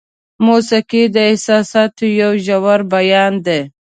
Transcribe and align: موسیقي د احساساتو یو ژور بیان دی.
موسیقي 0.45 1.03
د 1.15 1.17
احساساتو 1.29 2.05
یو 2.21 2.31
ژور 2.45 2.79
بیان 2.93 3.33
دی. 3.45 3.61